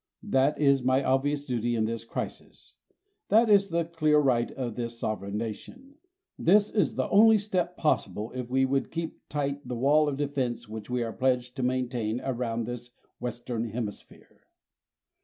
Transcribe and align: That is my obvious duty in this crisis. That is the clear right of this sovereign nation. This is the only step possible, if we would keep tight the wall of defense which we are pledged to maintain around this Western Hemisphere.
That 0.23 0.59
is 0.59 0.81
my 0.81 1.03
obvious 1.03 1.45
duty 1.45 1.75
in 1.75 1.85
this 1.85 2.03
crisis. 2.03 2.77
That 3.29 3.51
is 3.51 3.69
the 3.69 3.85
clear 3.85 4.17
right 4.17 4.49
of 4.49 4.73
this 4.73 4.97
sovereign 4.97 5.37
nation. 5.37 5.93
This 6.39 6.71
is 6.71 6.95
the 6.95 7.07
only 7.09 7.37
step 7.37 7.77
possible, 7.77 8.31
if 8.31 8.49
we 8.49 8.65
would 8.65 8.89
keep 8.89 9.19
tight 9.29 9.61
the 9.67 9.75
wall 9.77 10.09
of 10.09 10.17
defense 10.17 10.67
which 10.67 10.89
we 10.89 11.03
are 11.03 11.13
pledged 11.13 11.55
to 11.57 11.61
maintain 11.61 12.19
around 12.19 12.63
this 12.65 12.93
Western 13.19 13.65
Hemisphere. 13.65 14.47